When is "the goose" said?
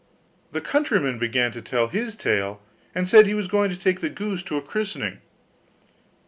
3.99-4.41